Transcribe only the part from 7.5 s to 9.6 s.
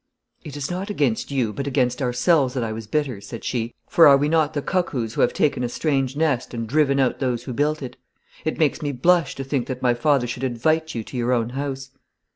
built it? It makes me blush to